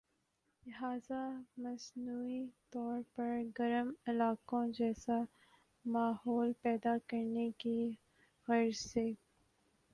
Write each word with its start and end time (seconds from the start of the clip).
لہذا 0.65 1.19
مصنوعی 1.57 2.41
طور 2.71 3.01
پر 3.15 3.37
گرم 3.59 3.91
علاقوں 4.07 4.65
جیسا 4.77 5.19
ماحول 5.85 6.51
پیدا 6.61 6.95
کرنے 7.07 7.49
کی 7.57 7.79
غرض 8.47 8.77
سے 8.83 9.11